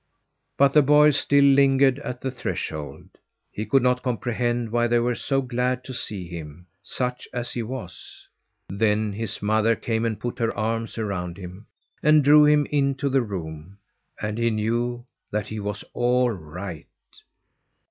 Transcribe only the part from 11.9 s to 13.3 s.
and drew him into the